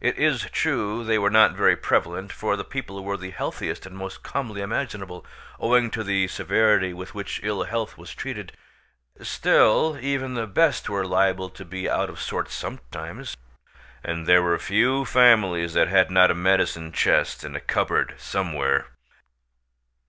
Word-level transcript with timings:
It 0.00 0.18
is 0.18 0.42
true 0.50 1.04
they 1.04 1.20
were 1.20 1.30
not 1.30 1.54
very 1.54 1.76
prevalent, 1.76 2.32
for 2.32 2.56
the 2.56 2.64
people 2.64 3.04
were 3.04 3.16
the 3.16 3.30
healthiest 3.30 3.86
and 3.86 3.96
most 3.96 4.24
comely 4.24 4.60
imaginable, 4.60 5.24
owing 5.60 5.88
to 5.92 6.02
the 6.02 6.26
severity 6.26 6.92
with 6.92 7.14
which 7.14 7.38
ill 7.44 7.62
health 7.62 7.96
was 7.96 8.12
treated; 8.12 8.50
still, 9.22 9.96
even 10.02 10.34
the 10.34 10.48
best 10.48 10.88
were 10.88 11.06
liable 11.06 11.48
to 11.50 11.64
be 11.64 11.88
out 11.88 12.10
of 12.10 12.20
sorts 12.20 12.56
sometimes, 12.56 13.36
and 14.02 14.26
there 14.26 14.42
were 14.42 14.58
few 14.58 15.04
families 15.04 15.74
that 15.74 15.86
had 15.86 16.10
not 16.10 16.32
a 16.32 16.34
medicine 16.34 16.90
chest 16.90 17.44
in 17.44 17.54
a 17.54 17.60
cupboard 17.60 18.14
somewhere. 18.18 18.88